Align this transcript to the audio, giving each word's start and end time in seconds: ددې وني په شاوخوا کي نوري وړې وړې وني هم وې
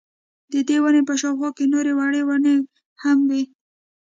ددې 0.51 0.77
وني 0.83 1.01
په 1.09 1.13
شاوخوا 1.21 1.49
کي 1.57 1.63
نوري 1.73 1.93
وړې 1.95 2.21
وړې 2.23 2.23
وني 2.29 2.55
هم 3.03 3.17
وې 3.29 3.41